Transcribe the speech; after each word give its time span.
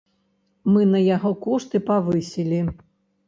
Мы 0.71 0.81
на 0.93 1.01
яго 1.15 1.33
кошты 1.45 1.81
павысілі. 1.89 2.59